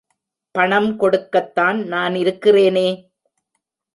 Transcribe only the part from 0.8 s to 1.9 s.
கொடுக்கத்தான்